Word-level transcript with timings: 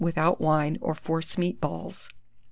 without 0.03 0.41
wine 0.41 0.75
or 0.81 0.95
force 0.95 1.37
meat 1.37 1.61
balls. 1.61 2.09